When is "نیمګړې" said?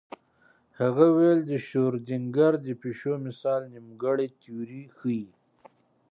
3.73-4.27